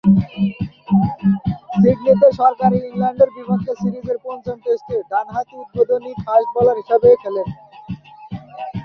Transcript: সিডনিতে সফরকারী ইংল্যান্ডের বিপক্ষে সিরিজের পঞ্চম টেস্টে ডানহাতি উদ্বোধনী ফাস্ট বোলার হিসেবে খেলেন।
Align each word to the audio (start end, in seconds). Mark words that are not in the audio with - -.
সিডনিতে 1.73 2.27
সফরকারী 2.37 2.77
ইংল্যান্ডের 2.89 3.29
বিপক্ষে 3.35 3.73
সিরিজের 3.81 4.17
পঞ্চম 4.25 4.57
টেস্টে 4.63 4.95
ডানহাতি 5.11 5.55
উদ্বোধনী 5.63 6.11
ফাস্ট 6.23 6.49
বোলার 6.53 6.77
হিসেবে 6.81 7.09
খেলেন। 7.21 7.47